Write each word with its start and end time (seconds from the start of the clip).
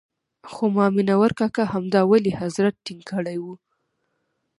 خو 0.51 0.63
مامنور 0.77 1.29
کاکا 1.39 1.63
همدا 1.73 2.01
ولي 2.11 2.31
حضرت 2.41 2.73
ټینګ 2.85 3.01
کړی 3.11 3.37
وو. 3.43 3.53